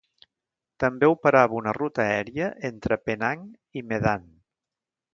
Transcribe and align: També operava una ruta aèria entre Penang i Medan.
També 0.83 1.09
operava 1.15 1.59
una 1.59 1.75
ruta 1.79 2.07
aèria 2.15 2.49
entre 2.73 3.01
Penang 3.11 3.47
i 3.83 3.89
Medan. 3.93 4.29